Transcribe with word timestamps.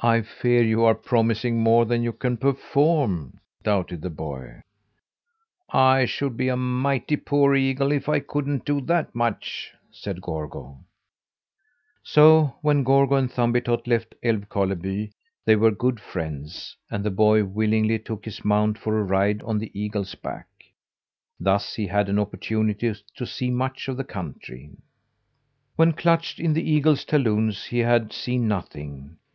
"I 0.00 0.20
fear 0.20 0.62
you 0.62 0.84
are 0.84 0.94
promising 0.94 1.60
more 1.62 1.86
than 1.86 2.02
you 2.02 2.12
can 2.12 2.36
perform," 2.36 3.40
doubted 3.62 4.02
the 4.02 4.10
boy. 4.10 4.60
"I 5.70 6.04
should 6.04 6.36
be 6.36 6.48
a 6.48 6.58
mighty 6.58 7.16
poor 7.16 7.54
eagle 7.54 7.90
if 7.90 8.06
I 8.06 8.20
couldn't 8.20 8.66
do 8.66 8.82
that 8.82 9.14
much," 9.14 9.72
said 9.90 10.20
Gorgo. 10.20 10.80
So 12.02 12.54
when 12.60 12.82
Gorgo 12.82 13.16
and 13.16 13.30
Thumbietot 13.32 13.86
left 13.86 14.14
Älvkarleby 14.22 15.12
they 15.46 15.56
were 15.56 15.70
good 15.70 16.00
friends, 16.00 16.76
and 16.90 17.02
the 17.02 17.10
boy 17.10 17.42
willingly 17.42 17.98
took 17.98 18.26
his 18.26 18.44
mount 18.44 18.76
for 18.76 18.98
a 18.98 19.02
ride 19.04 19.42
on 19.44 19.58
the 19.58 19.70
eagle's 19.80 20.14
back. 20.14 20.48
Thus 21.40 21.76
he 21.76 21.86
had 21.86 22.10
an 22.10 22.18
opportunity 22.18 22.94
to 23.16 23.26
see 23.26 23.48
much 23.50 23.88
of 23.88 23.96
the 23.96 24.04
country. 24.04 24.72
When 25.76 25.92
clutched 25.92 26.38
in 26.40 26.52
the 26.52 26.68
eagle's 26.68 27.06
talons 27.06 27.64
he 27.64 27.78
had 27.78 28.12
seen 28.12 28.46
nothing. 28.46 29.16